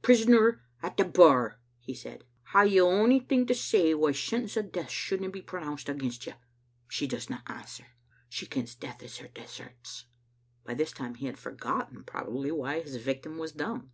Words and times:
"Prisoner 0.00 0.62
at 0.80 0.96
the 0.96 1.02
bar," 1.04 1.58
he 1.80 1.92
said, 1.92 2.22
"hae 2.52 2.66
ye 2.68 2.80
onything 2.80 3.46
to 3.48 3.52
say 3.52 3.92
why 3.94 4.12
sentence 4.12 4.56
of 4.56 4.70
death 4.70 4.92
shouldna 4.92 5.28
be 5.28 5.42
pronounced 5.42 5.88
against 5.88 6.24
you? 6.24 6.34
She 6.86 7.08
doesna 7.08 7.42
answer. 7.50 7.86
She 8.28 8.46
kens 8.46 8.76
death 8.76 9.02
is 9.02 9.16
her 9.16 9.26
deserts." 9.26 10.04
By 10.64 10.74
this 10.74 10.92
time 10.92 11.16
he 11.16 11.26
had 11.26 11.36
forgotten 11.36 12.04
probably 12.04 12.52
why 12.52 12.80
his 12.80 12.94
vic 12.94 13.24
tim 13.24 13.38
was 13.38 13.50
dumb. 13.50 13.90